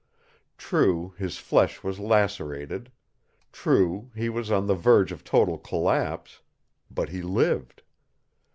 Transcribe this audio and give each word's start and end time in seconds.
True, 0.57 1.13
his 1.19 1.37
flesh 1.37 1.83
was 1.83 1.99
lacerated. 1.99 2.91
True, 3.51 4.09
he 4.15 4.29
was 4.29 4.49
on 4.49 4.65
the 4.65 4.73
verge 4.73 5.11
of 5.11 5.23
total 5.23 5.59
collapse. 5.59 6.41
But 6.89 7.09
he 7.09 7.21
lived. 7.21 7.83